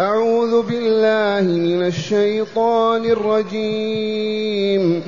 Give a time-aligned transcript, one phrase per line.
[0.00, 5.02] أعوذ بالله من الشيطان الرجيم.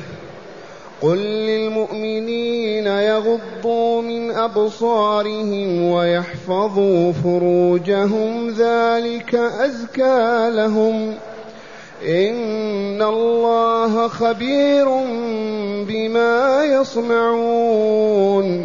[1.02, 11.14] قل للمؤمنين يغضوا من أبصارهم ويحفظوا فروجهم ذلك أزكى لهم.
[12.08, 14.88] إن الله خبير
[15.88, 18.64] بما يصنعون.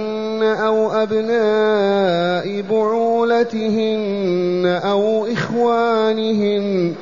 [0.51, 4.01] أو أبناء بعولتهن
[4.83, 6.95] أو إخوانهن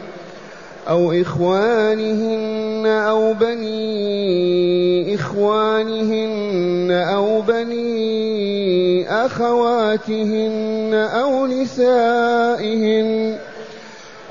[0.89, 13.37] أو إخوانهن أو بني إخوانهن أو بني أخواتهن أو نسائهن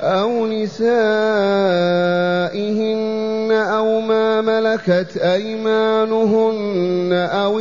[0.00, 0.78] أو نسائهن
[3.52, 7.60] أو ما ملكت أيمانهن أو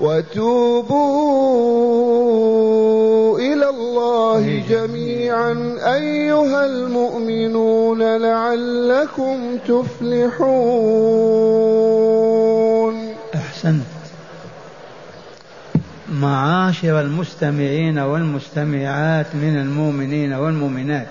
[0.00, 1.38] وتوبوا
[3.38, 5.76] إلى الله جميعا.
[5.94, 10.52] أيها المؤمنون لعلكم تفلحون.
[13.34, 13.82] أحسنت.
[16.12, 21.06] معاشر المستمعين والمستمعات من المؤمنين والمؤمنات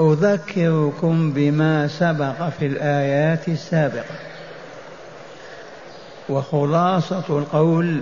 [0.00, 4.04] أذكركم بما سبق في الآيات السابقة.
[6.28, 8.00] وخلاصة القول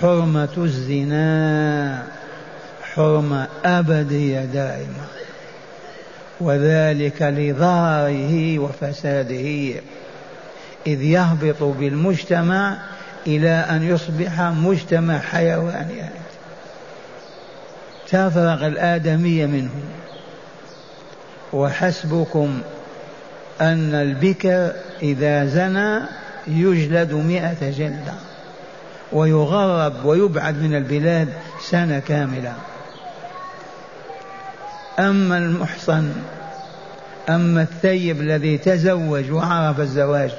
[0.00, 2.06] حرمة الزنا
[2.94, 5.06] حرمة أبدية دائمة
[6.40, 9.80] وذلك لضرره وفساده
[10.86, 12.76] إذ يهبط بالمجتمع
[13.26, 16.26] إلى أن يصبح مجتمع حيواني يعني.
[18.06, 19.70] تفرغ الآدمية منه.
[21.52, 22.60] وحسبكم
[23.60, 26.00] أن البكر إذا زنى
[26.48, 28.14] يجلد مئة جلدة
[29.12, 31.28] ويغرب ويبعد من البلاد
[31.60, 32.52] سنة كاملة.
[34.98, 36.12] أما المحصن
[37.28, 40.30] أما الثيب الذي تزوج وعرف الزواج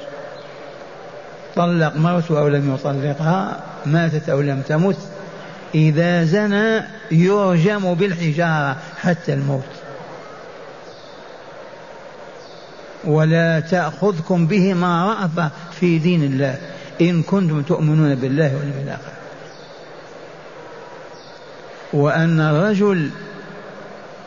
[1.56, 4.97] طلق مرته أو لم يطلقها ماتت أو لم تمت
[5.75, 6.81] إذا زنى
[7.12, 9.77] يرجم بالحجارة حتى الموت.
[13.07, 16.57] ولا تأخذكم بهما رأفة في دين الله.
[17.01, 19.12] إن كنتم تؤمنون بالله واليوم الآخر.
[21.94, 23.09] وأن الرجل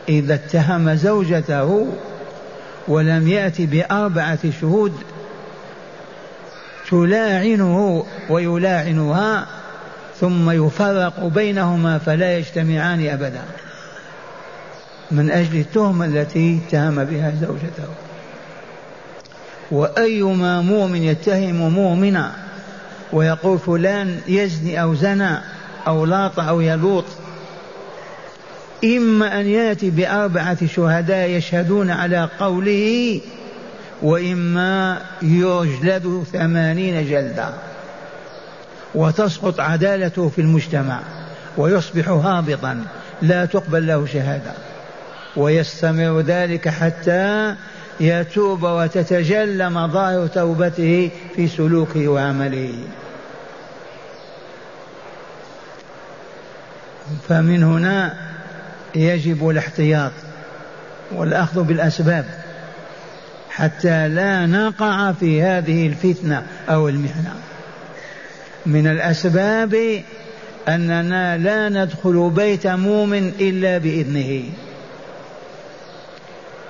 [0.09, 1.87] إذا اتهم زوجته
[2.87, 4.93] ولم يأتي بأربعة شهود
[6.89, 9.47] تلاعنه ويلاعنها
[10.19, 13.41] ثم يفرق بينهما فلا يجتمعان أبدا.
[15.11, 18.10] من أجل التهمة التي اتهم بها زوجته.
[19.71, 22.31] وأيما مؤمن يتهم مؤمنا
[23.13, 25.37] ويقول فلان يزني أو زنى
[25.87, 27.05] أو لاط أو يلوط.
[28.83, 33.21] إما أن يأتي بأربعة شهداء يشهدون على قوله
[34.01, 37.49] وإما يجلد ثمانين جلدة
[38.95, 40.99] وتسقط عدالته في المجتمع
[41.57, 42.85] ويصبح هابطا.
[43.21, 44.51] لا تقبل له شهادة.
[45.35, 47.55] ويستمر ذلك حتى
[48.01, 52.73] يتوب وتتجلى مظاهر توبته في سلوكه وعمله.
[57.29, 58.13] فمن هنا
[58.95, 60.11] يجب الاحتياط
[61.11, 62.25] والأخذ بالأسباب
[63.49, 67.33] حتى لا نقع في هذه الفتنة أو المحنه
[68.65, 70.01] من الأسباب
[70.67, 74.43] أننا لا ندخل بيت مؤمن إلا بإذنه.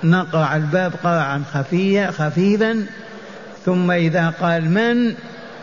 [0.04, 2.86] نقرع الباب قرعا خفيا خفيفا
[3.66, 5.16] ثم إذا قال من؟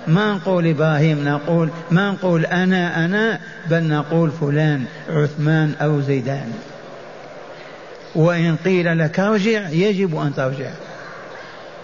[0.07, 3.39] ما نقول إبراهيم نقول ما نقول أنا أنا
[3.71, 6.53] بل نقول فلان عثمان أو زيدان.
[8.15, 10.71] وإن قيل لك ارجع يجب أن ترجع.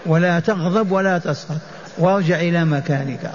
[0.05, 1.61] ولا تغضب ولا تسخط
[1.97, 3.31] وارجع إلى مكانك.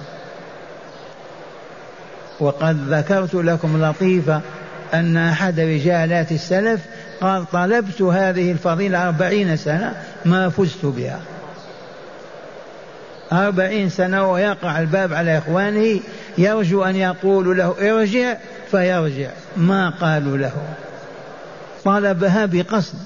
[2.41, 4.41] وقد ذكرت لكم لطيفة
[4.95, 6.81] أن أحد رجالات السلف
[7.21, 11.21] قال طلبت هذه الفضيلة أربعين سنة ما فزت بها.
[13.33, 16.01] أربعين سنة ويقع الباب على إخوانه
[16.39, 18.37] يرجو أن يقولوا له ارجع
[18.71, 20.53] فيرجع ما قالوا له.
[21.85, 22.99] طلبها بقصد.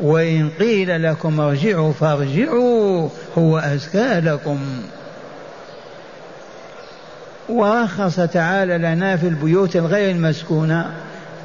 [0.00, 4.58] وإن قيل لكم ارجعوا فارجعوا هو أزكى لكم.
[7.48, 10.94] ورخص تعالى لنا في البيوت الغير المسكونة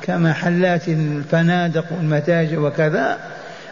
[0.02, 3.18] كمحلات الفنادق والمتاجر وكذا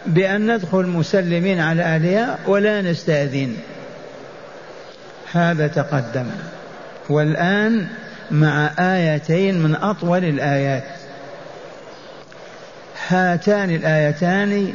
[0.06, 3.56] بأن ندخل مسلمين على أهلها ولا نستأذن.
[5.32, 6.26] هذا تقدم.
[7.08, 7.86] والآن
[8.30, 10.84] مع آيتين من أطول الآيات.
[13.08, 14.72] هاتان الآيتان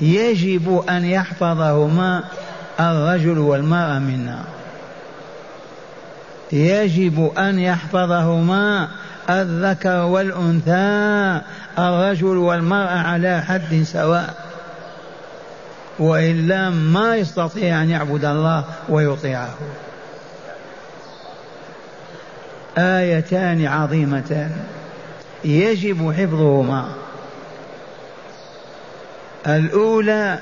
[0.00, 2.24] يجب أن يحفظهما
[2.80, 4.44] الرجل والمرأة منا.
[6.52, 8.88] يجب أن يحفظهما
[9.30, 11.40] الذكر والأنثى
[11.78, 14.34] الرجل والمرأة على حد سواء.
[15.98, 19.54] وإلا ما يستطيع أن يعبد الله ويطيعه.
[22.78, 24.50] آيتان عظيمتان.
[25.44, 26.88] يجب حفظهما.
[29.46, 30.38] الأولى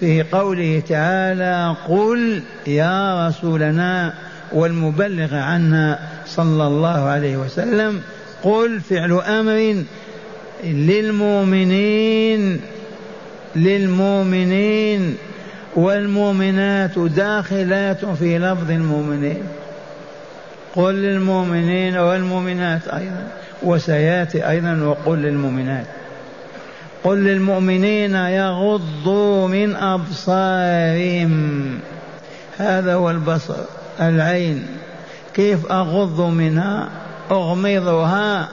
[0.00, 4.14] في قوله تعالى قل يا رسولنا
[4.52, 8.00] والمبلغ عنا صلى الله عليه وسلم
[8.42, 9.84] قل فعل أمر
[10.64, 12.60] للمؤمنين
[13.56, 15.16] للمؤمنين
[15.76, 19.42] والمؤمنات داخلات في لفظ المؤمنين.
[20.76, 23.26] قل للمؤمنين والمؤمنات أيضا
[23.62, 25.86] وسيأتي أيضا وقل للمؤمنات.
[27.04, 31.64] قل للمؤمنين يغضوا من أبصارهم.
[32.58, 33.54] هذا هو البصر
[34.00, 34.66] العين.
[35.34, 36.88] كيف أغض منها؟
[37.30, 38.48] أغمضها.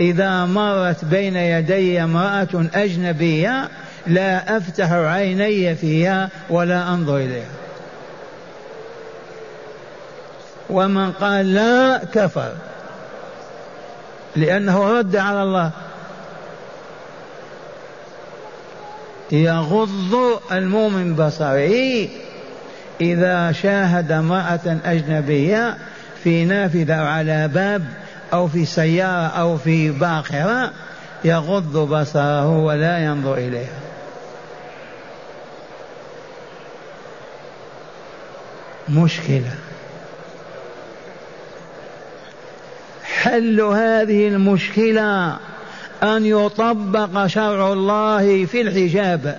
[0.00, 3.68] إذا مرت بين يدي امرأة أجنبية
[4.06, 7.50] لا أفتح عيني فيها ولا أنظر إليها.
[10.70, 12.52] ومن قال لا كفر.
[14.36, 15.70] لأنه رد على الله.
[19.32, 22.08] يغض المؤمن بصره.
[23.00, 25.76] إذا شاهد امرأة أجنبية
[26.24, 27.84] في نافذة أو على باب
[28.32, 30.72] أو في سيارة أو في باخرة
[31.24, 33.78] يغض بصره ولا ينظر إليها.
[38.88, 39.54] مشكلة.
[43.02, 45.36] حل هذه المشكلة
[46.02, 49.38] أن يطبق شرع الله في الحجاب.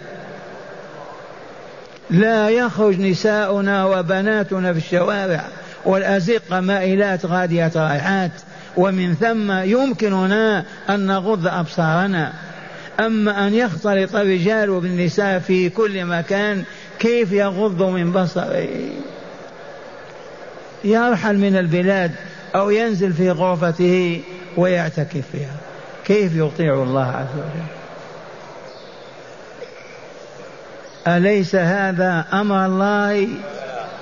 [2.09, 5.45] لا يخرج نساؤنا وبناتنا في الشوارع.
[5.85, 8.31] والأزقة مائلات غادية رائحات
[8.77, 12.33] ومن ثم يمكننا أن نغض أبصارنا.
[12.99, 16.63] أما أن يختلط الرجال بالنساء في كل مكان
[16.99, 18.67] كيف يغض من بصره
[20.83, 22.11] يرحل من البلاد
[22.55, 24.21] أو ينزل في غرفته
[24.57, 25.55] ويعتكف فيها.
[26.05, 27.79] كيف يطيع الله عز وجل؟
[31.07, 33.27] أليس هذا أمر الله؟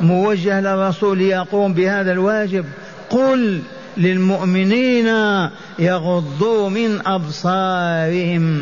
[0.01, 2.65] موجه للرسول يقوم بهذا الواجب.
[3.09, 3.61] قل
[3.97, 5.07] للمؤمنين
[5.79, 8.61] يغضوا من أبصارهم.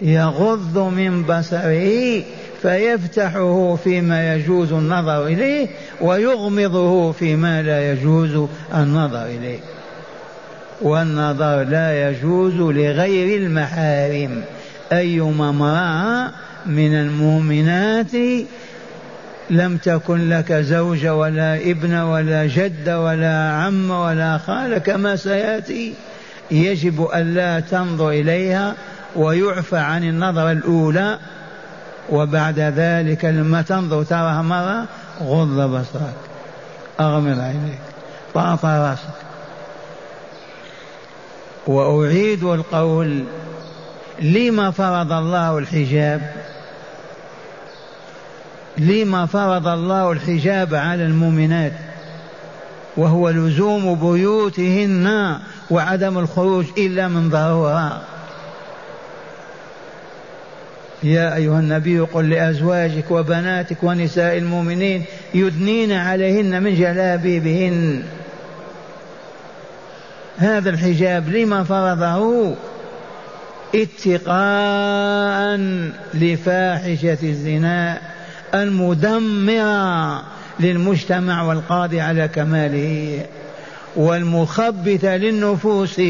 [0.00, 2.22] يغض من بصره
[2.62, 5.68] فيفتحه فيما يجوز النظر إليه
[6.00, 9.58] ويغمضه فيما لا يجوز النظر إليه.
[10.82, 14.42] والنظر لا يجوز لغير المحارم.
[14.92, 16.30] أيما امرأة
[16.66, 18.12] من المؤمنات
[19.50, 25.94] لم تكن لك زوجة ولا ابن ولا جد ولا عم ولا خال كما سيأتي.
[26.50, 28.74] يجب ألا تنظر إليها
[29.16, 31.18] ويعفى عن النظرة الأولى
[32.10, 34.86] وبعد ذلك لما تنظر تراها مرة
[35.22, 36.14] غض بصرك
[37.00, 37.78] أغمض عينيك
[38.34, 39.26] طاط رأسك.
[41.66, 43.24] وأعيد القول
[44.20, 46.32] لما فرض الله الحجاب؟
[48.78, 51.72] لما فرض الله الحجاب على المؤمنات
[52.96, 55.38] وهو لزوم بيوتهن
[55.70, 58.02] وعدم الخروج إلا من ضروره
[61.02, 65.04] يا أيها النبي قل لأزواجك وبناتك ونساء المؤمنين
[65.34, 68.02] يدنين عليهن من جلابيبهن.
[70.36, 72.54] هذا الحجاب لما فرضه؟
[73.74, 75.60] اتقاء
[76.14, 78.00] لفاحشة الزنا.
[78.62, 80.22] المدمرة
[80.60, 83.26] للمجتمع والقاضي على كماله
[83.96, 86.00] والمخبثة للنفوس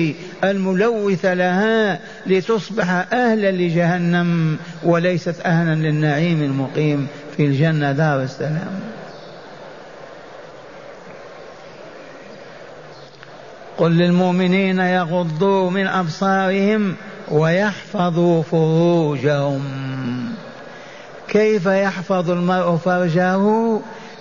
[0.44, 7.92] الملوثة لها لتصبح أهلا لجهنم وليست أهلا للنعيم المقيم في الجنة.
[7.92, 8.80] دار السلام.
[13.78, 16.94] قل للمؤمنين يغضوا من أبصارهم
[17.30, 19.62] ويحفظوا فروجهم.
[21.28, 23.40] كيف يحفظ المرء فرجه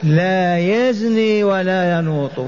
[0.03, 2.45] لا يزني ولا يلوط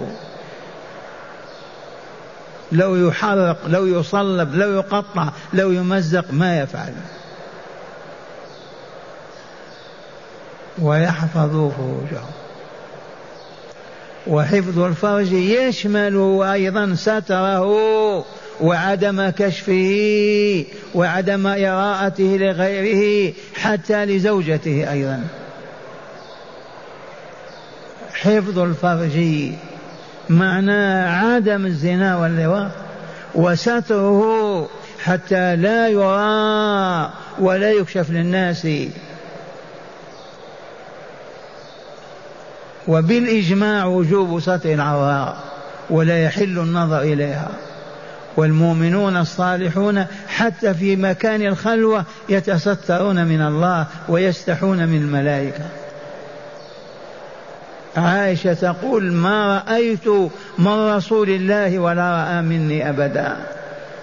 [2.72, 6.94] لو يحرق لو يصلب لو يقطع لو يمزق ما يفعل.
[10.82, 12.32] ويحفظ فروجهم
[14.28, 18.26] وحفظ الفرج يشمل أيضا ستره.
[18.62, 25.24] وعدم كشفه وعدم إراءته لغيره حتى لزوجته أيضا.
[28.14, 29.52] حفظ الفرج
[30.30, 32.72] معناه عدم الزنا واللواط
[33.36, 34.70] وستره
[35.04, 38.68] حتى لا يرى ولا يكشف للناس.
[42.88, 45.38] وبالإجماع وجوب ستر العوراء
[45.90, 47.50] ولا يحل النظر إليها.
[48.38, 55.66] والمؤمنون الصالحون حتى في مكان الخلوة يتسترون من الله ويستحون من الملائكة.
[57.98, 60.08] عائشة تقول ما رأيت
[60.58, 63.38] من رسول الله ولا رأى مني أبدا.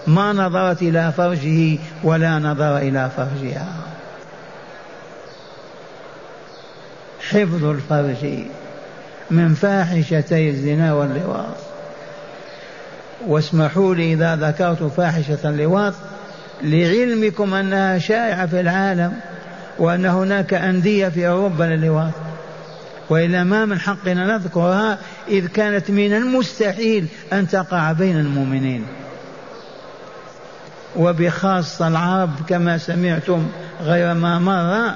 [0.06, 3.72] ما نظرت إلى فرجه ولا نظر إلى فرجها.
[7.30, 8.26] حفظ الفرج
[9.30, 11.73] من فاحشتي الزنا واللواط.
[13.26, 15.94] واسمحوا لي إذا ذكرت فاحشة اللواط
[16.62, 19.12] لعلمكم أنها شائعة في العالم
[19.78, 22.12] وأن هناك أندية في أوروبا للواط.
[23.10, 28.86] وإلا ما من حقنا نذكرها إذ كانت من المستحيل أن تقع بين المؤمنين.
[30.96, 33.46] وبخاصة العرب كما سمعتم
[33.82, 34.94] غير ما مر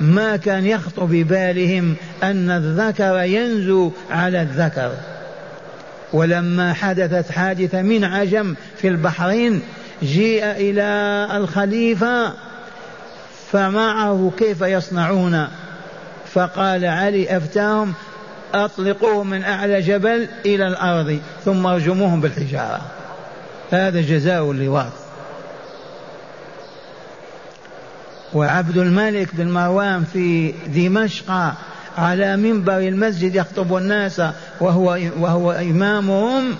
[0.00, 4.92] ما كان يخطر ببالهم أن الذكر ينزو على الذكر.
[6.12, 9.62] ولما حدثت حادثة من عجم في البحرين
[10.02, 12.32] جيء إلى الخليفة
[13.52, 15.48] فمعه كيف يصنعون؟
[16.32, 17.94] فقال علي أفتاهم
[18.54, 22.80] أطلقوه من أعلى جبل إلى الأرض ثم أرجموهم بالحجارة.
[23.70, 24.92] هذا جزاء اللواط.
[28.34, 31.52] وعبد الملك بن مروان في دمشق
[31.98, 34.22] على منبر المسجد يخطب الناس
[34.60, 36.56] وهو وهو إمامهم.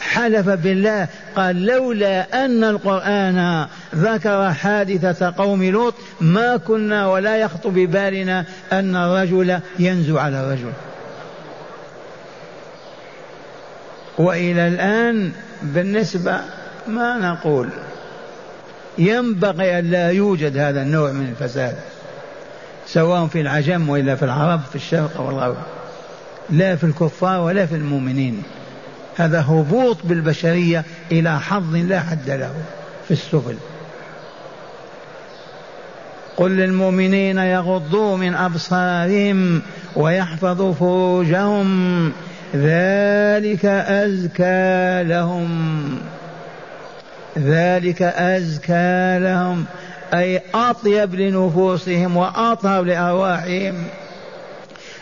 [0.00, 8.44] حلف بالله قال لولا أن القرآن ذكر حادثة قوم لوط ما كنا ولا يخطر ببالنا
[8.72, 10.72] أن الرجل ينزو على الرجل.
[14.18, 16.40] وإلى الآن بالنسبة
[16.88, 17.68] ما نقول.
[18.98, 21.76] ينبغي أن لا يوجد هذا النوع من الفساد.
[22.86, 25.56] سواء في العجم وإلا في العرب في الشرق والغرب.
[26.50, 28.42] لا في الكفار ولا في المؤمنين.
[29.16, 32.54] هذا هبوط بالبشرية إلى حظ لا حد له
[33.04, 33.56] في السفل
[36.36, 39.62] قل للمؤمنين يغضوا من أبصارهم
[39.96, 42.12] ويحفظوا فروجهم
[42.54, 45.98] ذلك أزكى لهم.
[47.38, 49.64] ذلك أزكى لهم.
[50.14, 53.74] أي أطيب لنفوسهم وأطهر لأرواحهم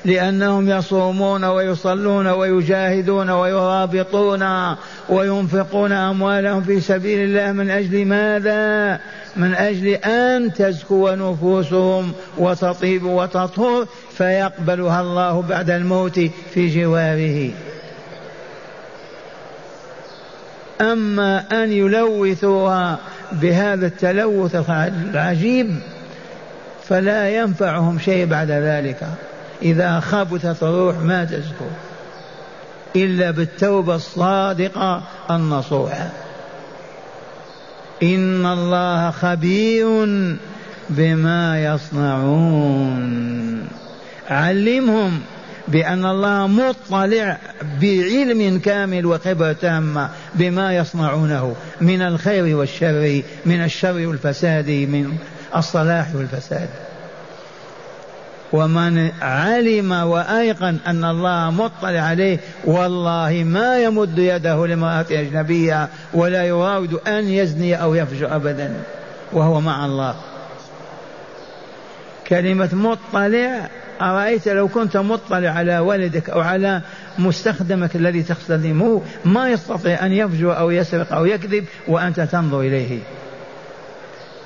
[0.05, 4.75] لأنهم يصومون ويصلون ويجاهدون ويرابطون
[5.09, 9.01] وينفقون أموالهم في سبيل الله من أجل ماذا؟
[9.37, 16.21] من أجل أن تزكو نفوسهم وتطيب وتطهر فيقبلها الله بعد الموت
[16.55, 17.51] في جواره
[20.81, 22.99] أما أن يلوثوها
[23.33, 25.77] بهذا التلوث العجيب
[26.85, 29.07] فلا ينفعهم شيء بعد ذلك.
[29.63, 31.65] إذا خبثت الروح ما تزكو
[32.97, 36.09] إلا بالتوبة الصادقة النصوحة.
[38.03, 39.87] إن الله خبير
[40.91, 43.03] بما يصنعون.
[44.31, 45.21] علمهم
[45.69, 47.39] بأن الله مطلع
[47.81, 55.17] بعلم كامل وخبرة تامة بما يصنعونه من الخير والشر من الشر والفساد من
[55.57, 56.69] الصلاح والفساد.
[58.53, 66.95] ومن علم وأيقن أن الله مطلع عليه والله ما يمد يده لامرأة أجنبية ولا يراود
[66.95, 68.75] أن يزني أو يفجر أبدا
[69.33, 70.15] وهو مع الله.
[72.29, 73.69] كلمة مطلع
[74.03, 76.81] أرأيت لو كنت مطلع على ولدك أو على
[77.19, 82.99] مستخدمك الذي تستخدمه ما يستطيع أن يفجر أو يسرق أو يكذب وأنت تنظر إليه.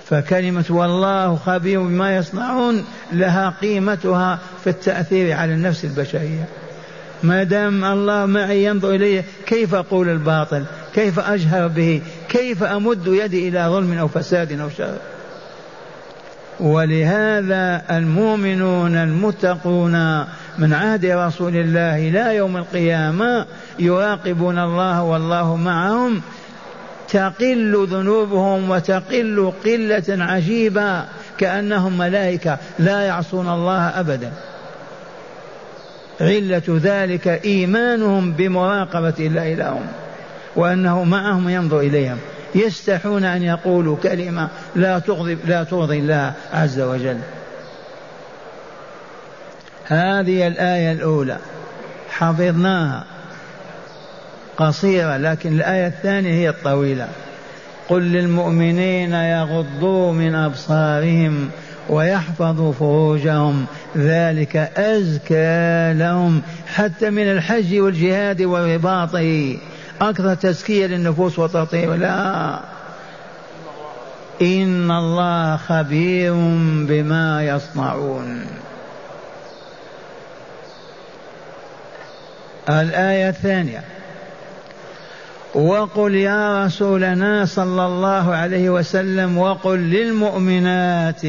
[0.04, 6.44] فكلمة والله خبير بما يصنعون لها قيمتها في التأثير على النفس البشرية.
[7.22, 13.48] ما دام الله معي ينظر إلي كيف أقول الباطل؟ كيف أجهر به؟ كيف أمد يدي
[13.48, 14.96] إلى ظلم أو فساد أو شر؟
[16.60, 20.24] ولهذا المؤمنون المتقون
[20.58, 23.46] من عهد رسول الله لا يوم القيامة
[23.78, 26.22] يراقبون الله والله معهم
[27.08, 31.04] تقل ذنوبهم وتقل قلة عجيبة
[31.38, 34.32] كأنهم ملائكة لا يعصون الله أبدا.
[36.20, 39.86] علة ذلك إيمانهم بمراقبة الله لهم
[40.56, 42.18] وأنه معهم ينظر إليهم.
[42.54, 47.18] يستحون أن يقولوا كلمة لا تغضب لا ترضي الله عز وجل.
[49.84, 51.38] هذه الآية الأولى.
[52.10, 53.04] حفظناها.
[54.56, 57.08] قصيرة لكن الآية الثانية هي الطويلة.
[57.88, 61.50] قل للمؤمنين يغضوا من أبصارهم
[61.88, 63.66] ويحفظوا فروجهم.
[63.96, 66.42] ذلك أزكى لهم
[66.74, 69.14] حتى من الحج والجهاد والرباط.
[70.00, 72.60] أكثر تزكية للنفوس وتطهير لا.
[74.42, 76.32] إن الله خبير
[76.88, 78.46] بما يصنعون.
[82.68, 83.84] الآية الثانية.
[85.56, 91.22] وقل يا رسولنا صلى الله عليه وسلم وقل للمؤمنات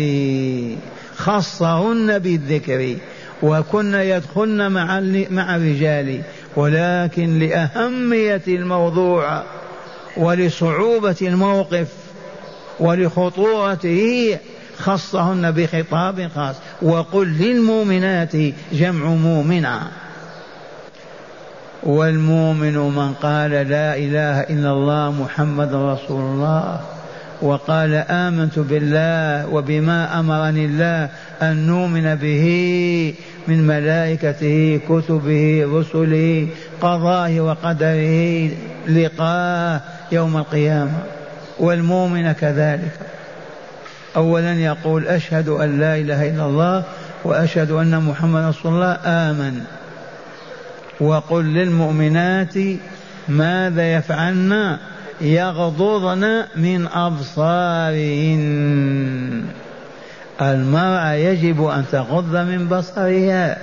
[1.18, 2.96] خصهن بالذكر
[3.44, 6.22] وكن يدخلن مع مع الرجال
[6.58, 9.44] ولكن لأهمية الموضوع
[10.18, 11.88] ولصعوبة الموقف
[12.80, 14.38] ولخطورته
[14.78, 16.56] خصهن بخطاب خاص.
[16.82, 18.36] وقل للمؤمنات
[18.74, 19.82] جمع مؤمنة.
[21.84, 26.80] والمؤمن من قال لا إله إلا الله محمد رسول الله
[27.42, 31.10] وقال آمنت بالله وبما أمرني الله
[31.42, 32.46] أن نؤمن به
[33.48, 36.48] من ملائكته كتبه رسله
[36.82, 38.50] قضاه وقدره
[38.88, 39.82] لقاه
[40.12, 40.92] يوم القيامة.
[41.60, 42.92] والمؤمن كذلك.
[44.16, 46.84] اولا يقول أشهد أن لا إله إلا الله
[47.24, 49.62] وأشهد أن محمد رسول الله آمن.
[51.00, 52.54] وقل للمؤمنات
[53.28, 54.78] ماذا يفعلن
[55.22, 58.38] يغضضن من أبصارهن.
[60.42, 63.58] المرأة يجب أن تغض من بصرها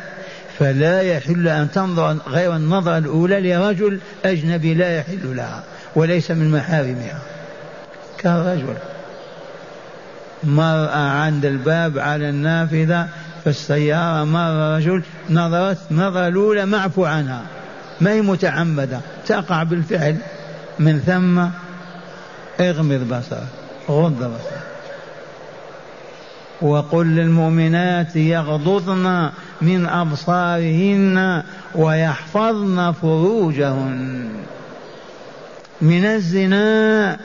[0.59, 5.63] فلا يحل أن تنظر غير النظرة الأولى لرجل أجنبي لا يحل لها
[5.97, 7.19] وليس من محارمها.
[8.19, 8.75] كالرجل
[10.45, 13.09] مرأة عند الباب على النافذة
[13.45, 17.43] في السيارة مر رجل نظرت نظرة الأولى معفو عنها
[18.01, 20.17] ما هي متعمدة تقع بالفعل.
[20.79, 21.45] من ثم
[22.65, 23.47] اغمض بصرك
[23.89, 24.74] غض بصرك.
[26.65, 29.31] وقل للمؤمنات يغضضن
[29.63, 31.43] من أبصارهن
[31.75, 34.29] ويحفظن فروجهن.
[35.81, 37.19] من الزنا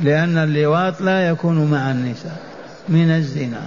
[0.00, 2.36] لأن اللواط لا يكون مع النساء.
[2.88, 3.62] من الزنا.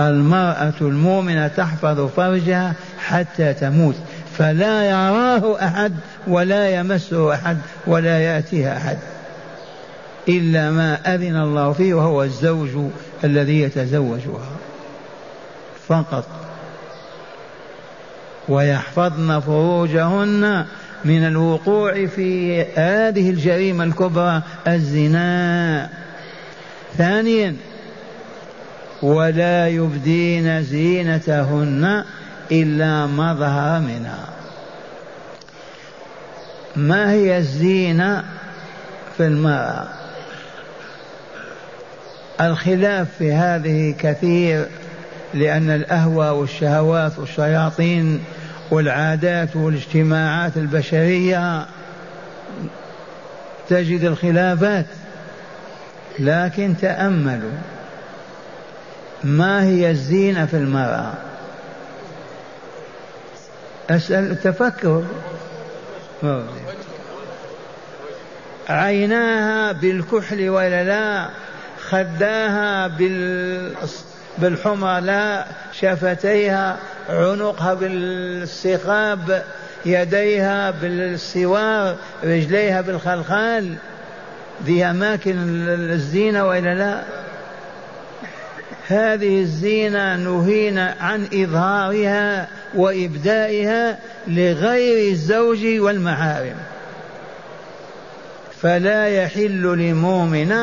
[0.00, 3.96] المرأة المؤمنة تحفظ فرجها حتى تموت
[4.38, 5.92] فلا يراه أحد
[6.26, 8.98] ولا يمسه أحد ولا يأتيها أحد.
[10.28, 12.68] إلا ما أذن الله فيه وهو الزوج
[13.24, 14.50] الذي يتزوجها.
[15.88, 16.24] فقط.
[18.48, 20.66] ويحفظن فروجهن
[21.04, 25.88] من الوقوع في هذه الجريمة الكبرى الزنا.
[26.98, 27.56] ثانيا.
[29.02, 32.04] ولا يبدين زينتهن
[32.52, 34.28] إلا ما ظهر منها.
[36.76, 38.24] ما هي الزينة
[39.16, 39.99] في المرأة؟
[42.40, 44.66] الخلاف في هذه كثير
[45.34, 48.24] لأن الأهوى والشهوات والشياطين
[48.70, 51.66] والعادات والاجتماعات البشرية
[53.68, 54.86] تجد الخلافات.
[56.18, 57.58] لكن تأملوا
[59.24, 61.12] ما هي الزينة في المرأة.
[63.90, 65.04] أسأل تفكر
[68.68, 71.28] عيناها بالكحل ولا لا؟
[71.90, 72.90] خداها
[74.38, 75.44] بالحمى لا
[75.80, 76.76] شفتيها
[77.08, 79.42] عنقها بالسخاب
[79.84, 83.74] يديها بالسوار رجليها بالخلخال.
[84.64, 85.34] ذي أماكن
[85.68, 87.02] الزينة وإلا لا؟
[88.88, 96.56] هذه الزينة نهينا عن إظهارها وإبدائها لغير الزوج والمحارم
[98.62, 100.54] فلا يحل لمؤمن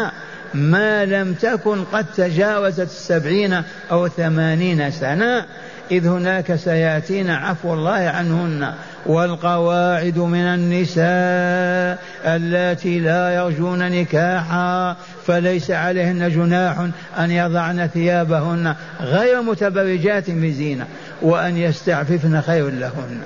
[0.57, 5.45] ما لم تكن قد تجاوزت السبعين أو ثمانين سنة
[5.91, 8.73] إذ هناك سيأتينا عفو الله عنهن.
[9.05, 14.95] والقواعد من النساء اللاتي لا يرجون نكاحا
[15.27, 16.87] فليس عليهن جناح
[17.19, 20.85] أن يضعن ثيابهن غير متبرجات بزينة
[21.21, 23.21] وأن يستعففن خير لهن.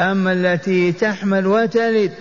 [0.00, 2.12] أما التي تحمل وتلد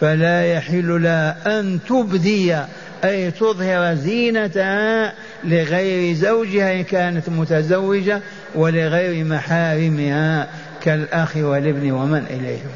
[0.00, 2.56] فلا يحل لها أن تبدي
[3.04, 5.12] أي تظهر زينتها
[5.44, 8.20] لغير زوجها إن كانت متزوجة
[8.54, 10.48] ولغير محارمها
[10.80, 12.70] كالأخ والابن ومن إليهم.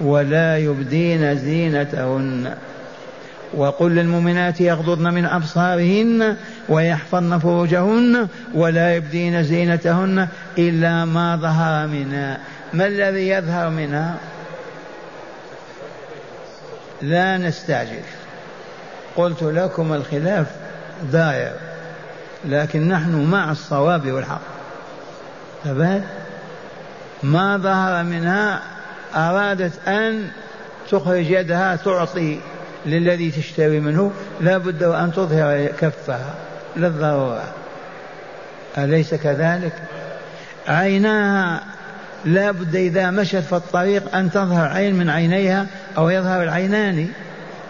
[0.00, 2.54] ولا يبدين زينتهن.
[3.54, 6.36] وقل للمؤمنات يغضضن من أبصارهن
[6.68, 12.38] ويحفظن فروجهن ولا يبدين زينتهن إلا ما ظهر منها.
[12.74, 14.16] ما الذي يظهر منها؟
[17.02, 18.02] لا نستعجل.
[19.16, 20.46] قلت لكم الخلاف
[21.12, 21.52] دائر
[22.44, 24.40] لكن نحن مع الصواب والحق.
[25.64, 26.02] ثبات
[27.22, 28.62] ما ظهر منها
[29.14, 30.30] أرادت أن
[30.90, 32.40] تخرج يدها تعطي
[32.86, 36.34] للذي تشتري منه لا بد وأن تظهر كفها
[36.76, 37.44] للضرورة.
[38.78, 39.72] أليس كذلك؟
[40.68, 41.60] عيناها
[42.24, 45.66] لا بد إذا مشت في الطريق أن تظهر عين من عينيها
[45.98, 47.08] أو يظهر العينان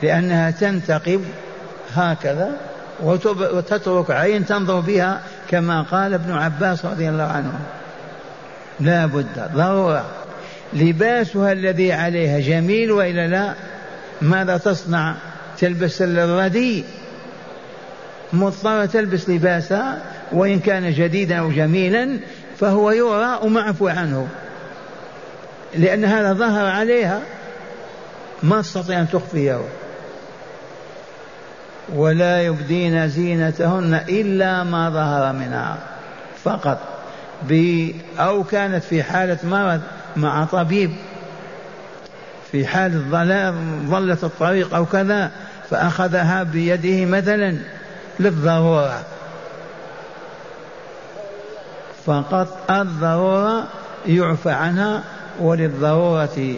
[0.02, 1.24] لأنها تنتقب
[1.94, 2.52] هكذا
[3.00, 7.52] وتترك عين تنظر بها كما قال ابن عباس رضي الله عنه.
[8.80, 10.04] لا بد ضرورة.
[10.72, 13.54] لباسها الذي عليها جميل وإلا لا؟
[14.22, 15.14] ماذا تصنع؟
[15.58, 16.84] تلبس الردي.
[18.32, 19.98] مضطرة تلبس لباسها
[20.32, 22.18] وإن كان جديدا أو جميلا
[22.60, 24.28] فهو يرى ومعفو عنه.
[25.74, 27.20] لأن هذا ظهر عليها
[28.42, 29.60] ما تستطيع أن تخفيه.
[31.94, 35.78] ولا يبدين زينتهن إلا ما ظهر منها
[36.44, 36.78] فقط.
[38.18, 39.80] أو كانت في حالة مرض
[40.16, 40.90] مع طبيب.
[42.52, 43.54] في حال ضلال
[43.90, 45.30] ضلت الطريق أو كذا
[45.70, 47.56] فأخذها بيده مثلا
[48.20, 49.02] للضرورة.
[52.08, 53.68] فقط الضرورة
[54.06, 55.02] يعفى عنها
[55.40, 56.54] وللضرورة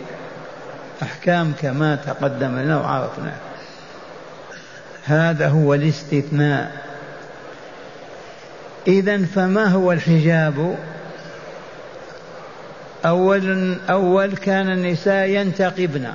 [1.03, 3.33] أحكام كما تقدم لنا وعرفنا
[5.05, 6.73] هذا هو الاستثناء.
[8.87, 10.77] إذا فما هو الحجاب؟
[13.07, 16.07] أول أول كان النساء ينتقبن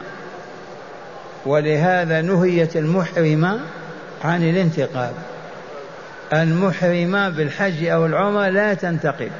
[1.45, 3.59] ولهذا نهيت المحرمة
[4.23, 5.13] عن الانتقاب.
[6.33, 9.31] المحرمة بالحج أو العمرة لا تنتقب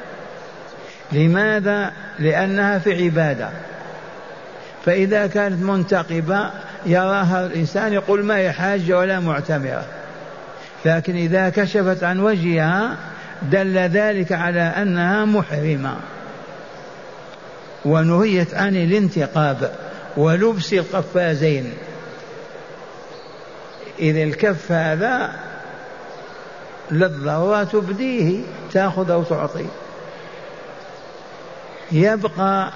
[1.12, 3.50] لماذا؟ لأنها في عبادة.
[4.86, 6.50] فإذا كانت منتقبة
[6.86, 9.86] يراها الإنسان يقول ما هي حاجة ولا معتمرة.
[10.86, 12.98] لكن إذا كشفت عن وجهها
[13.41, 15.95] دل ذلك على أنها محرمة.
[17.86, 19.71] ونهيت عن الانتقاب
[20.17, 21.74] ولبس القفازين.
[24.00, 25.32] إذ الكف هذا
[26.91, 29.65] للضرورة تبديه تأخذ أو تعطي.
[31.91, 32.71] يبقى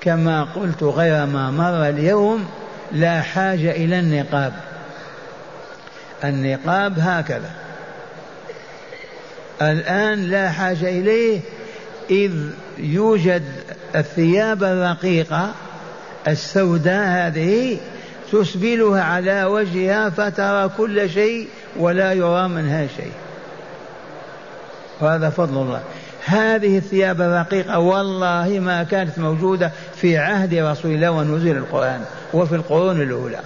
[0.00, 2.46] كما قلت غير ما مر اليوم
[2.92, 4.52] لا حاجة إلى النقاب.
[6.24, 7.50] النقاب هكذا.
[9.62, 11.40] الآن لا حاجة إليه
[12.10, 12.32] إذ
[12.78, 13.42] يوجد
[13.94, 15.52] الثياب الرقيقة
[16.28, 17.78] السوداء هذه
[18.32, 23.12] تسبلها على وجهها فترى كل شيء ولا يرى منها شيء.
[25.00, 25.80] وهذا فضل الله.
[26.24, 33.02] هذه الثياب الرقيقة والله ما كانت موجودة في عهد رسول الله ونزل القرآن وفي القرون
[33.02, 33.40] الأولى.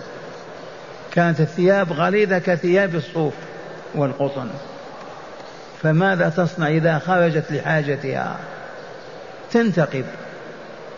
[1.13, 3.35] كانت الثياب غليظة كثياب الصوف
[3.95, 4.49] والقطن.
[5.83, 8.37] فماذا تصنع إذا خرجت لحاجتها؟
[9.53, 10.05] تنتقب.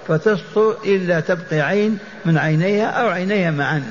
[0.08, 3.82] فتسطر إلا تبقي عين من عينيها أو عينيها معا.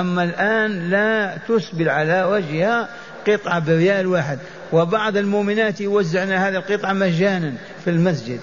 [0.00, 2.88] أما الآن لا تسبل على وجهها
[3.28, 4.38] قطعة بريال واحد.
[4.72, 7.52] وبعض المؤمنات يوزعن هذه القطعة مجانا
[7.84, 8.40] في المسجد.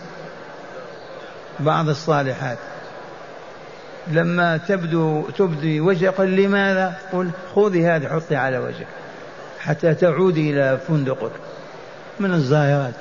[1.60, 2.58] بعض الصالحات.
[4.08, 8.88] لما تبدو تبدي وجهك قل لماذا؟ قل خذي هذه حطي على وجهك.
[9.60, 11.32] حتى تعودي إلى فندقك.
[12.20, 12.94] من الظاهرات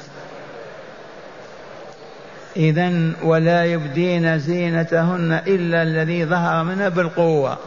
[2.57, 7.59] إذا ولا يبدين زينتهن إلا الذي ظهر منها بالقوة.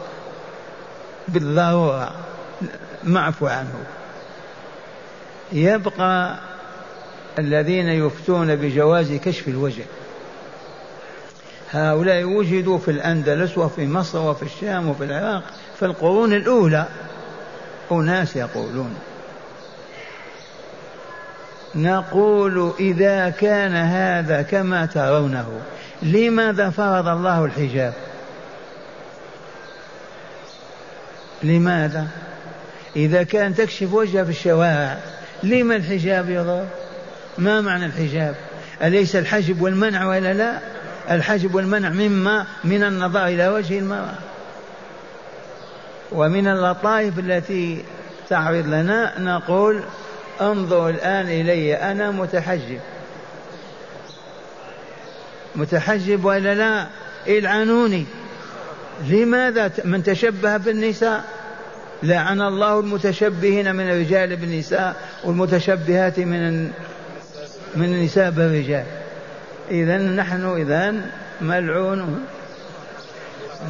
[1.28, 2.12] بالضرورة
[3.04, 3.84] معفو عنه.
[5.52, 6.36] يبقى
[7.38, 9.84] الذين يفتون بجواز كشف الوجه.
[11.70, 15.42] هؤلاء وجدوا في الأندلس وفي مصر وفي الشام وفي العراق
[15.78, 16.86] في القرون الأولى.
[17.92, 18.94] أناس يقولون.
[21.74, 25.60] نقول إذا كان هذا كما ترونه
[26.02, 27.92] لماذا فرض الله الحجاب؟
[31.42, 32.06] لماذا؟
[32.96, 34.96] إذا كان تكشف وجهها في الشوارع
[35.42, 36.66] لما الحجاب يضر؟
[37.38, 38.34] ما معنى الحجاب؟
[38.82, 40.58] أليس الحجب والمنع ولا لا؟
[41.10, 44.14] الحجب والمنع مما من النظر إلى وجه المرأة.
[46.12, 47.84] ومن اللطائف التي
[48.28, 49.82] تعرض لنا نقول
[50.40, 52.80] انظر الآن إلي أنا متحجب.
[55.56, 56.86] متحجب ولا لا؟
[57.28, 58.06] العنوني
[59.04, 61.24] لماذا من تشبه بالنساء؟
[62.02, 66.64] لعن الله المتشبهين من الرجال بالنساء والمتشبهات من
[67.76, 68.84] من النساء بالرجال.
[69.70, 70.94] إذا نحن إذا
[71.40, 72.26] ملعون.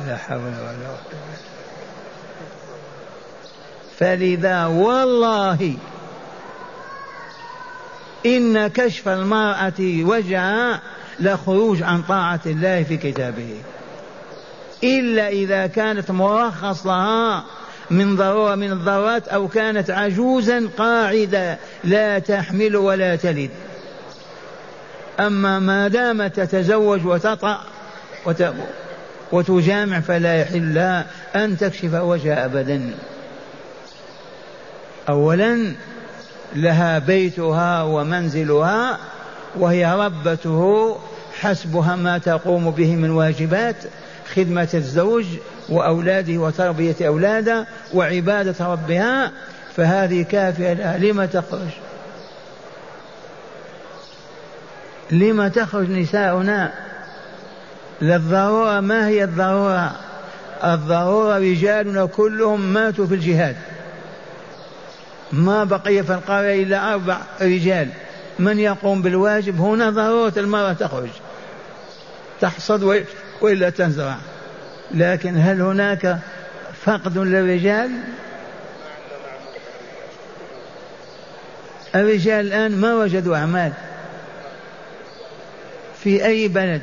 [0.06, 1.46] لا حول ولا قوة
[3.98, 5.76] فلذا والله
[8.26, 10.80] إن كشف المرأة وجهها
[11.20, 13.56] لخروج عن طاعة الله في كتابه.
[14.84, 17.44] إلا إذا كانت مرخص لها
[17.90, 23.50] من ضرورة من الضرورات أو كانت عجوزا قاعدة لا تحمل ولا تلد.
[25.20, 27.60] أما ما دامت تتزوج وتطأ
[29.32, 32.94] وتجامع فلا يحل لها أن تكشف وجهها أبدا.
[35.08, 35.72] أولا
[36.54, 38.98] لها بيتها ومنزلها
[39.56, 40.96] وهي ربته
[41.40, 43.76] حسبها ما تقوم به من واجبات
[44.34, 45.24] خدمة الزوج
[45.68, 49.32] وأولاده وتربية أولاده وعبادة ربها
[49.76, 50.72] فهذه كافية.
[50.72, 51.68] لها لم تخرج؟
[55.10, 56.72] لم تخرج نساؤنا؟
[58.02, 59.92] للضرورة ما هي الضرورة؟
[60.64, 63.56] الضرورة رجالنا كلهم ماتوا في الجهاد.
[65.32, 67.88] ما بقي في القرية إلا أربع رجال.
[68.38, 71.08] من يقوم بالواجب؟ هنا ضرورة المرأة تخرج.
[72.40, 72.82] تحصد
[73.40, 74.16] وإلا تنزرع
[74.94, 76.18] لكن هل هناك
[76.84, 77.90] فقد للرجال؟
[81.94, 83.72] الرجال الآن ما وجدوا أعمال.
[86.02, 86.82] في أي بلد؟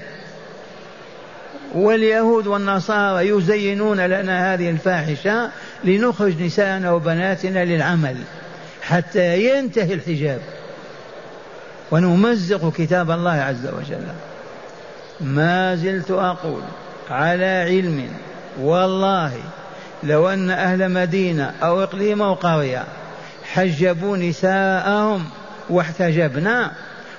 [1.74, 5.52] واليهود والنصارى يزينون لنا هذه الفاحشة
[5.84, 8.16] لنخرج نساءنا وبناتنا للعمل
[8.82, 10.42] حتى ينتهي الحجاب.
[11.92, 14.04] ونمزق كتاب الله عز وجل.
[15.22, 16.62] ما زلت أقول
[17.10, 18.10] على علم
[18.62, 19.32] والله
[20.04, 22.84] لو أن أهل مدينة أو إقليم أو قرية
[23.54, 25.26] حجبوا نساءهم
[25.70, 26.72] واحتجبنا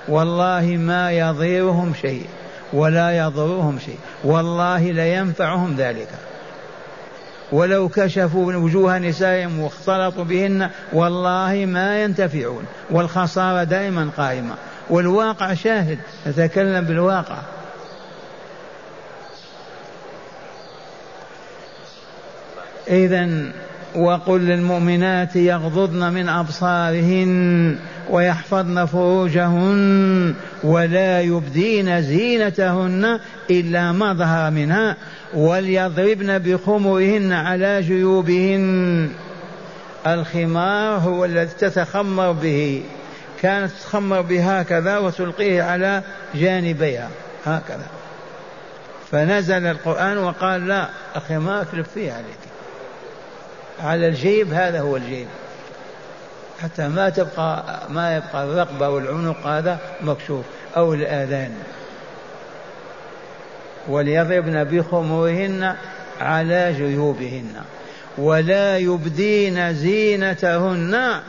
[0.07, 2.25] والله ما يضيرهم شيء
[2.73, 6.07] ولا يضرهم شيء والله لينفعهم ذلك.
[7.51, 14.55] ولو كشفوا وجوه نسائهم واختلطوا بهن والله ما ينتفعون والخسارة دائما قائمة.
[14.89, 17.37] والواقع شاهد نتكلم بالواقع.
[22.87, 23.29] إذا
[23.95, 27.75] وقل للمؤمنات يغضضن من أبصارهن
[28.09, 33.19] ويحفظن فروجهن ولا يبدين زينتهن
[33.49, 34.95] إلا ما ظهر منها
[35.33, 39.09] وليضربن بخمرهن على جيوبهن.
[40.07, 42.83] الخمار هو الذي تتخمر به.
[43.41, 46.03] كانت تخمر به هكذا وتلقيه على
[46.35, 47.09] جانبيها.
[47.45, 47.87] هكذا.
[49.11, 52.54] فنزل القرآن وقال لا الخمار تلفيه عليك.
[53.83, 55.27] على الجيب هذا هو الجيب.
[56.61, 60.45] حتى ما تبقى ما يبقى الرقبة والعنق هذا مكشوف
[60.77, 61.51] أو الآذان.
[63.87, 65.75] وليضربن بخمرهن
[66.21, 67.53] على جيوبهن.
[68.17, 71.21] ولا يبدين زينتهن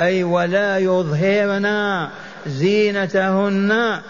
[0.00, 2.08] أي ولا يظهرن
[2.46, 4.00] زينتهن.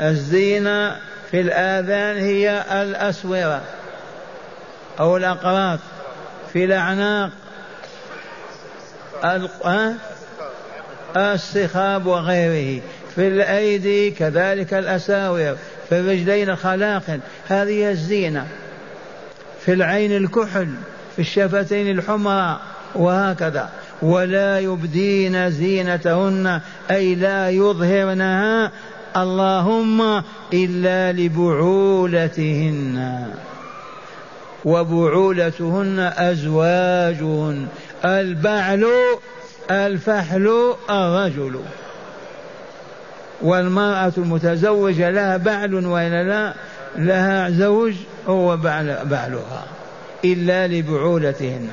[0.00, 0.96] الزينة
[1.30, 3.62] في الآذان هي الأسورة
[5.00, 5.78] أو الأقراط.
[6.54, 7.30] في الأعناق.
[11.16, 12.82] السخاب وغيره.
[13.14, 15.56] في الأيدي كذلك الأساور.
[15.88, 18.46] في الرجلين الخلاقل هذه الزينة.
[19.60, 20.68] في العين الكحل.
[21.16, 22.60] في الشفتين الحمراء
[22.94, 23.68] وهكذا.
[24.02, 26.60] ولا يبدين زينتهن.
[26.90, 28.70] أي لا يظهرنها.
[29.16, 33.26] اللهم إلا لبعولتهن.
[34.64, 37.66] وبعولتهن أزواجهن
[38.04, 38.86] البعل
[39.70, 41.60] الفحل الرجل.
[43.42, 46.54] والمرأة المتزوجة لها بعل وإلا لا
[46.96, 47.94] لها زوج
[48.28, 49.64] هو بعل بعلها
[50.24, 51.68] إلا لبعولتهن.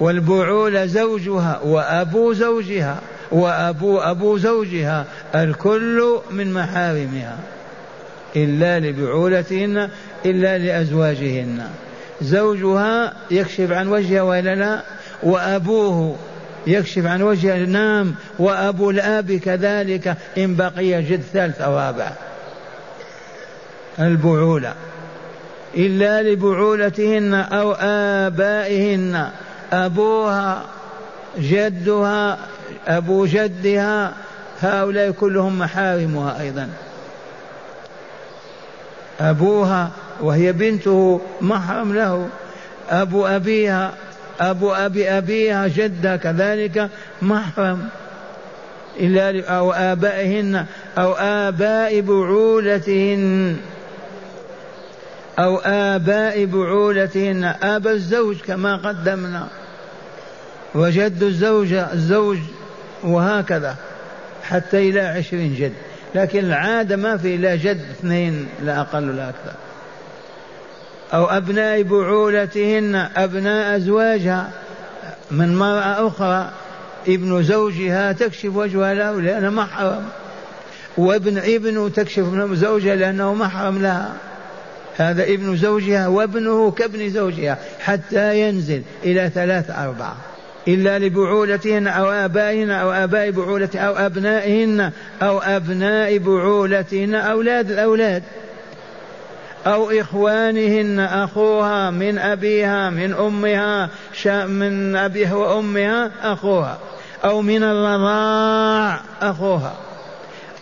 [0.00, 3.00] والبعول زوجها وأبو زوجها
[3.32, 7.38] وأبو أبو زوجها الكل من محارمها
[8.36, 9.88] إلا لبعولتهن
[10.26, 11.62] إلا لأزواجهن.
[12.22, 14.82] زوجها يكشف عن وجهها وإلا لا
[15.22, 16.16] وأبوه
[16.66, 22.12] يكشف عن وجهه نام وأبو الآب كذلك إن بقي جد ثالث أو رابع
[23.98, 24.74] البعولة
[25.76, 29.30] إلا لبعولتهن أو آبائهن.
[29.72, 30.64] أبوها
[31.38, 32.38] جدها
[32.86, 34.12] أبو جدها
[34.60, 36.68] هؤلاء كلهم محارمها أيضا.
[39.20, 42.28] أبوها وهي بنته محرم له.
[42.90, 43.94] أبو أبيها
[44.40, 46.88] أبو أبي أبيها جدها كذلك
[47.22, 47.88] محرم.
[49.00, 50.66] إلا أو آبائهن
[50.98, 53.56] أو آباء بعولتهن.
[55.38, 57.44] أو آباء بعولتهن.
[57.62, 59.48] أبا الزوج كما قدمنا.
[60.74, 62.38] وجد الزوجة الزوج
[63.02, 63.76] وهكذا
[64.42, 65.72] حتى إلى عشرين جد.
[66.14, 69.52] لكن العادة ما في لا جد اثنين لا أقل لا أكثر.
[71.12, 74.50] أو أبناء بعولتهن أبناء أزواجها.
[75.30, 76.50] من مرأة أخرى
[77.08, 80.04] ابن زوجها تكشف وجهها له لأنه محرم.
[80.96, 84.12] وابن ابن تكشف زوجها لأنه محرم لها.
[84.96, 90.16] هذا ابن زوجها وابنه كابن زوجها حتى ينزل إلى ثلاث أربعة.
[90.68, 94.90] إلا لبعولتهن أو آبائهن أو آباء بعولتهن أو أبنائهن
[95.22, 98.22] أو أبناء بعولتهن أولاد الأولاد.
[99.66, 103.90] أو إخوانهن أخوها من أبيها من أمها
[104.46, 106.78] من أبيها وأمها أخوها.
[107.24, 109.74] أو من الرضاع أخوها.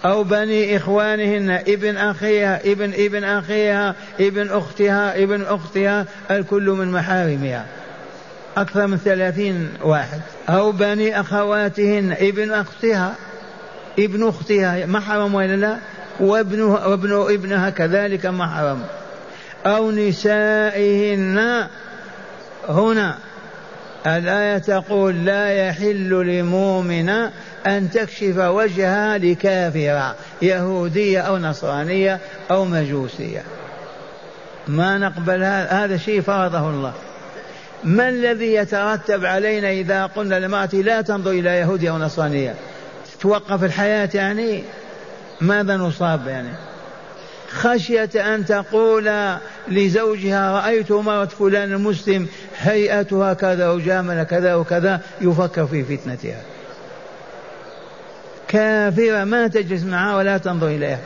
[0.05, 7.67] أو بني إخوانهن ابن أخيها ابن ابن أخيها ابن أختها ابن أختها الكل من محارمها.
[8.57, 10.21] أكثر من ثلاثين واحد.
[10.49, 13.15] أو بني أخواتهن ابن أختها.
[13.99, 15.79] ابن أختها محرم ولا لا؟
[16.21, 18.83] وابنها وابن ابنها كذلك محرم
[19.67, 21.67] أو نسائهن.
[22.69, 23.19] هنا
[24.07, 27.09] الآية تقول لا يحل لمؤمن
[27.67, 33.43] أن تكشف وجهها لكافرة يهودية أو نصرانية أو مجوسية.
[34.69, 36.93] ما نقبل هذا هذا شيء فرضه الله.
[37.85, 42.55] ما الذي يترتب علينا إذا قلنا للمرأة لا تنظر إلى يهودية أو نصرانية؟
[43.23, 44.63] توقف الحياة يعني
[45.41, 46.49] ماذا نصاب يعني؟
[47.51, 49.11] خشية أن تقول
[49.69, 56.41] لزوجها رأيت مرة فلان المسلم هيئتها كذا وجامل كذا وكذا يفكر في فتنتها.
[58.49, 61.01] كافرة ما تجلس معها ولا تنظر إليها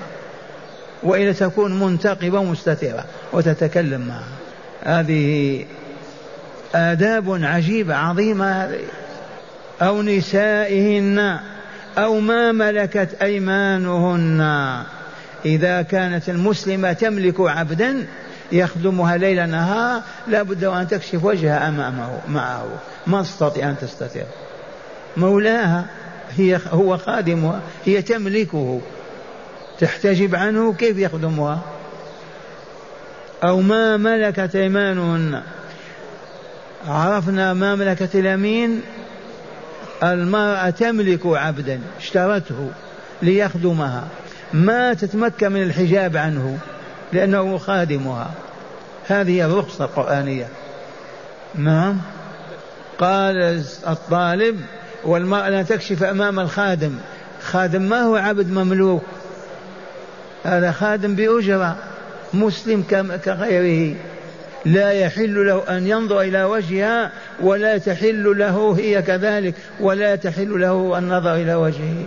[1.03, 5.65] وإلا تكون منتقبة مستترة وتتكلم معها هذه
[6.75, 8.81] آداب عجيبة عظيمة هذه.
[9.83, 11.39] أو نسائهن.
[11.99, 14.83] أو ما ملكت أيمانهن.
[15.45, 18.07] إذا كانت المسلمة تملك عبدا
[18.53, 22.69] يخدمها ليل نهار لا بد أن تكشف وجهها أمامه معه.
[23.07, 24.25] ما تستطيع أن تستتر
[25.17, 25.85] مولاها
[26.37, 28.81] هي هو خادمها هي تملكه.
[29.81, 31.61] تحتجب عنه كيف يخدمها؟
[33.45, 35.43] أو ما ملكت أيمانهن.
[36.89, 38.83] عرفنا ما ملكت اليمين؟
[40.03, 42.71] المرأة تملك عبدا اشترته
[43.23, 44.05] ليخدمها.
[44.53, 46.59] ما تتمكن من الحجاب عنه
[47.13, 48.31] لأنه خادمها.
[49.07, 50.49] هذه الرخصة القرآنية.
[51.55, 51.99] نعم.
[52.99, 54.61] قال الطالب
[55.05, 56.99] والمرأة لا تكشف أمام الخادم.
[57.43, 59.05] خادم ما هو عبد مملوك.
[60.45, 61.77] هذا خادم بأجرة
[62.35, 62.83] مسلم
[63.25, 63.97] كغيره.
[64.67, 70.99] لا يحل له أن ينظر إلى وجهها ولا تحل له هي كذلك ولا تحل له
[70.99, 72.07] النظر إلى وجهه.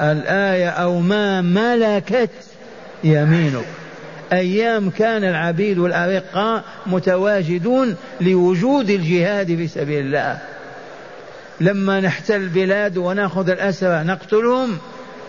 [0.00, 2.30] الآية أو ما ملكت
[3.04, 3.64] يمينك.
[4.32, 10.38] أيام كان العبيد والأرقاء متواجدون لوجود الجهاد في سبيل الله.
[11.60, 14.78] لما نحتل البلاد ونأخذ الأسرى نقتلهم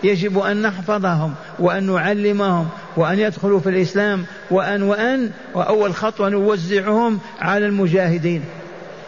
[0.04, 7.66] يجب أن نحفظهم وأن نعلمهم وأن يدخلوا في الإسلام وأن وأن وأول خطوة نوزعهم على
[7.66, 8.44] المجاهدين.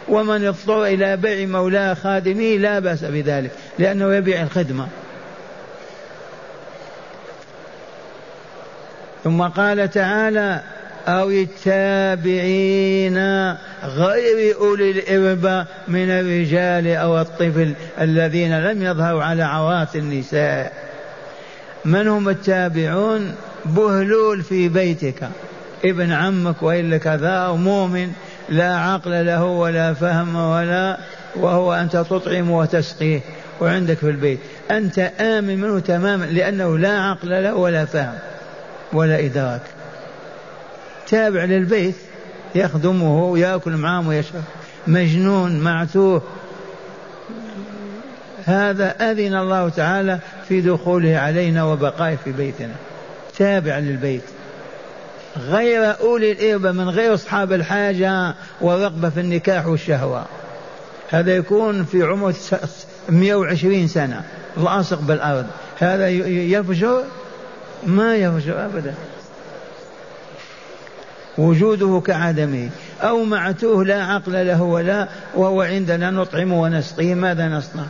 [0.09, 4.87] ومن اضطر إلى بيع مولاه خادمه لا بأس بذلك لأنه يبيع الخدمة.
[9.23, 10.61] ثم قال تعالى
[11.07, 13.17] أو التابعين
[13.83, 20.73] غير أولي الإربة من الرجال أو الطفل الذين لم يظهروا على عورات النساء.
[21.85, 25.29] من هم التابعون؟ بهلول في بيتك.
[25.85, 28.11] ابن عمك وإلا كذا مؤمن
[28.49, 30.97] لا عقل له ولا فهم ولا
[31.35, 33.19] وهو أنت تطعم وتسقيه
[33.61, 34.39] وعندك في البيت.
[34.71, 38.13] أنت آمن منه تماما لأنه لا عقل له ولا فهم
[38.93, 39.61] ولا إدراك.
[41.07, 41.95] تابع للبيت
[42.55, 44.43] يخدمه ويأكل معه ويشرب.
[44.87, 46.21] مجنون معتوه.
[48.45, 52.75] هذا أذن الله تعالى في دخوله علينا وبقائه في بيتنا.
[53.37, 54.23] تابع للبيت.
[55.37, 60.25] غير أولي الإربة من غير أصحاب الحاجة والرغبة في النكاح والشهوة.
[61.09, 62.33] هذا يكون في عمر
[63.09, 64.23] 120 سنة.
[64.57, 65.45] لاصق بالأرض.
[65.79, 67.03] هذا يفجر
[67.87, 68.93] ما يفجر أبدا.
[71.37, 72.69] وجوده كعدمه
[73.01, 77.13] أو معتوه لا عقل له ولا وهو عندنا نطعمه ونسقيه.
[77.13, 77.83] ماذا نصنع؟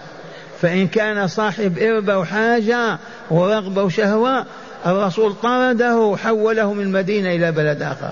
[0.61, 2.97] فإن كان صاحب إربة وحاجة
[3.29, 4.45] ورغبة وشهوة
[4.87, 8.11] الرسول طرده حوله من المدينة إلى بلد آخر.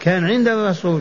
[0.00, 1.00] كان عند الرسول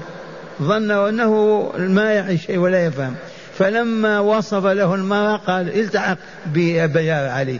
[0.62, 3.16] ظن أنه ما يعي شيء ولا يفهم.
[3.58, 7.60] فلما وصف له المرأة قال التحق بيا علي.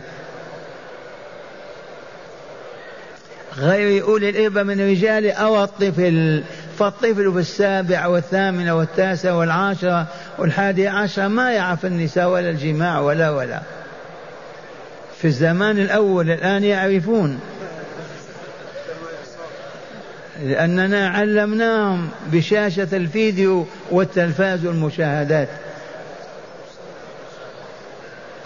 [3.58, 6.42] غير أولي الإربة من الرجال أو الطفل.
[6.78, 10.06] فالطفل في السابع والثامن والتاسع والعاشرة
[10.38, 13.60] والحادي عشر ما يعرف النساء ولا الجماع ولا ولا.
[15.22, 17.40] في الزمان الأول الآن يعرفون.
[20.42, 25.48] لأننا علمناهم بشاشة الفيديو والتلفاز والمشاهدات.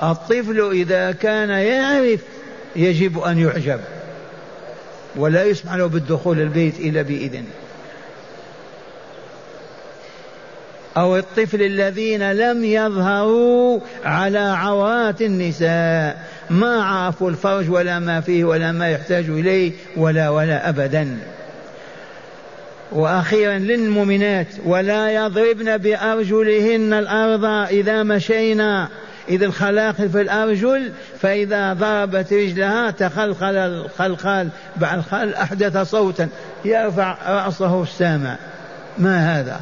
[0.03, 2.21] الطفل إذا كان يعرف
[2.77, 3.81] يجب أن يعجب
[5.17, 7.45] ولا يسمح له بالدخول البيت إلا بإذن
[10.97, 18.73] أو الطفل الذين لم يظهروا على عورات النساء ما عرفوا الفرج ولا ما فيه ولا
[18.73, 21.19] ما يحتاج إليه ولا ولا أبدا.
[22.93, 28.89] وأخيرا للمؤمنات ولا يضربن بأرجلهن الأرض إذا مشينا.
[29.29, 34.49] إذ الخلاقل في الأرجل فإذا ضربت رجلها تخلخل الخلخال.
[34.77, 36.29] بعد الخل أحدث صوتا
[36.65, 38.37] يرفع رأسه السامع.
[38.99, 39.61] ما هذا؟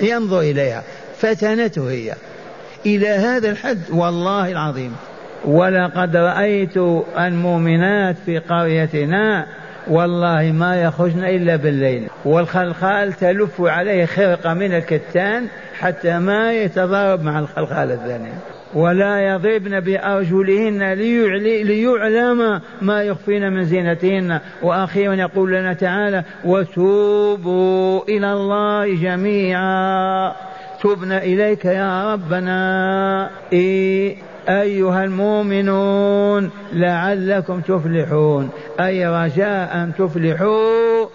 [0.00, 0.82] ينظر إليها.
[1.20, 2.14] فتنته هي.
[2.86, 4.96] إلى هذا الحد والله العظيم.
[5.44, 6.76] ولقد رأيت
[7.18, 9.46] المؤمنات في قريتنا
[9.90, 12.08] والله ما يخرجن إلا بالليل.
[12.24, 15.46] والخلخال تلف عليه خرقة من الكتان
[15.78, 18.32] حتى ما يتضارب مع الخلخال الثانية
[18.74, 24.40] ولا يضربن بأرجلهن ليعلم ما يخفين من زينتهن.
[24.62, 30.32] وأخيرا يقول لنا تعالى وتوبوا إلى الله جميعا.
[30.82, 33.30] تبنا إليك يا ربنا.
[33.52, 34.16] إيه
[34.48, 38.50] أيها المؤمنون لعلكم تفلحون.
[38.80, 41.06] أي رجاء أن تفلحوا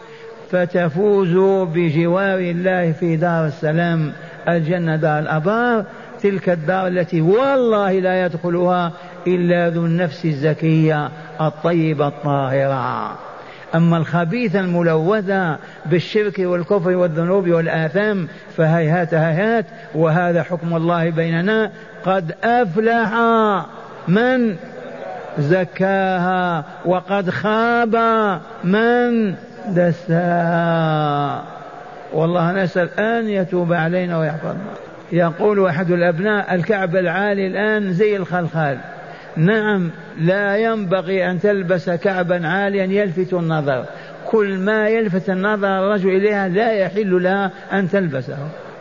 [0.52, 4.12] فتفوزوا بجوار الله في دار السلام.
[4.48, 5.86] الجنة دار الأبرار.
[6.22, 8.92] تلك الدار التي والله لا يدخلها
[9.28, 11.10] إلا ذو النفس الزكية
[11.42, 13.31] الطيبة الطاهرة.
[13.76, 19.66] أما الخبيثة الملوثة بالشرك والكفر والذنوب والآثام فهيهات هيهات
[19.96, 21.72] وهذا حكم الله بيننا.
[22.06, 23.14] قد أفلح
[24.08, 24.56] من
[25.40, 27.96] زكاها وقد خاب
[28.64, 29.36] من
[29.68, 31.44] دساها.
[32.14, 34.72] والله نسأل أن يتوب علينا ويحفظنا.
[35.12, 38.78] يقول أحد الأبناء الكعب العالي الآن زي الخلخال.
[39.38, 43.86] نعم لا ينبغي أن تلبس كعبا عاليا يلفت النظر.
[44.26, 48.38] كل ما يلفت النظر الرجل إليها لا يحل لها أن تلبسه.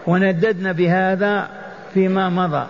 [0.06, 1.48] ونددنا بهذا
[1.94, 2.66] فيما مضى.